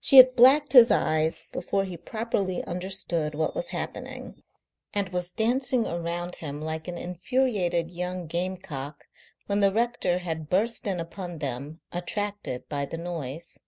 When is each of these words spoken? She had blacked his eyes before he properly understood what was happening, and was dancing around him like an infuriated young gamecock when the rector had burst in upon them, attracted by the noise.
She 0.00 0.16
had 0.16 0.34
blacked 0.36 0.72
his 0.72 0.90
eyes 0.90 1.44
before 1.52 1.84
he 1.84 1.98
properly 1.98 2.64
understood 2.64 3.34
what 3.34 3.54
was 3.54 3.68
happening, 3.76 4.42
and 4.94 5.10
was 5.10 5.32
dancing 5.32 5.86
around 5.86 6.36
him 6.36 6.62
like 6.62 6.88
an 6.88 6.96
infuriated 6.96 7.90
young 7.90 8.26
gamecock 8.26 9.04
when 9.48 9.60
the 9.60 9.70
rector 9.74 10.20
had 10.20 10.48
burst 10.48 10.86
in 10.86 10.98
upon 10.98 11.40
them, 11.40 11.82
attracted 11.92 12.66
by 12.70 12.86
the 12.86 12.96
noise. 12.96 13.58